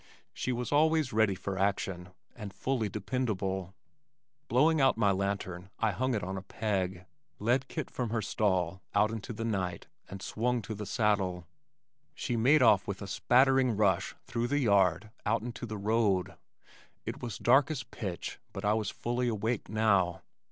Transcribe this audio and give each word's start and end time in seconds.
She 0.33 0.51
was 0.51 0.71
always 0.71 1.13
ready 1.13 1.35
for 1.35 1.59
action 1.59 2.09
and 2.35 2.51
fully 2.55 2.89
dependable. 2.89 3.75
Blowing 4.47 4.81
out 4.81 4.97
my 4.97 5.11
lantern 5.11 5.69
I 5.77 5.91
hung 5.91 6.15
it 6.15 6.23
on 6.23 6.37
a 6.37 6.41
peg, 6.41 7.05
led 7.37 7.67
Kit 7.67 7.91
from 7.91 8.09
her 8.09 8.19
stall 8.23 8.81
out 8.95 9.11
into 9.11 9.31
the 9.31 9.45
night, 9.45 9.85
and 10.09 10.19
swung 10.19 10.63
to 10.63 10.73
the 10.73 10.87
saddle. 10.87 11.45
She 12.15 12.35
made 12.35 12.63
off 12.63 12.87
with 12.87 13.03
a 13.03 13.07
spattering 13.07 13.77
rush 13.77 14.15
through 14.25 14.47
the 14.47 14.57
yard, 14.57 15.11
out 15.23 15.43
into 15.43 15.67
the 15.67 15.77
road. 15.77 16.33
It 17.05 17.21
was 17.21 17.37
dark 17.37 17.69
as 17.69 17.83
pitch 17.83 18.39
but 18.53 18.65
I 18.65 18.73
was 18.73 18.89
fully 18.89 19.27
awake 19.27 19.69
now. 19.69 20.23